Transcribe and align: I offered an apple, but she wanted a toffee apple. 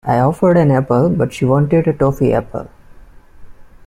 I 0.03 0.17
offered 0.17 0.57
an 0.57 0.71
apple, 0.71 1.11
but 1.11 1.31
she 1.31 1.45
wanted 1.45 1.87
a 1.87 1.93
toffee 1.93 2.33
apple. 2.33 2.67